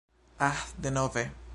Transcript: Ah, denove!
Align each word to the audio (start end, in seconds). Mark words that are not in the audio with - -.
Ah, 0.39 0.65
denove! 0.81 1.29